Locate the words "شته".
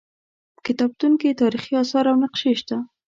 2.59-2.77